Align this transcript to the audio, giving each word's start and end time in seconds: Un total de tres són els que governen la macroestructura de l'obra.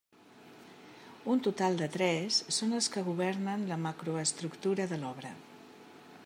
Un 1.33 1.41
total 1.47 1.77
de 1.81 1.87
tres 1.97 2.39
són 2.57 2.73
els 2.79 2.89
que 2.95 3.05
governen 3.11 3.67
la 3.73 3.79
macroestructura 3.85 4.89
de 4.95 5.01
l'obra. 5.05 5.35